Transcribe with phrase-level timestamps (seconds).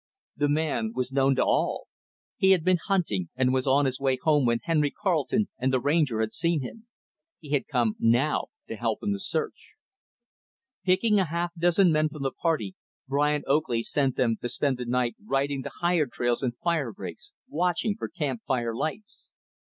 [0.35, 1.85] The man was known to all.
[2.35, 5.79] He had been hunting, and was on his way home when Henry Carleton and the
[5.79, 6.87] Ranger had seen him.
[7.37, 9.73] He had come, now, to help in the search.
[10.83, 12.73] Picking a half dozen men from the party,
[13.07, 17.31] Brian Oakley sent them to spend the night riding the higher trails and fire breaks,
[17.47, 19.27] watching for camp fire lights.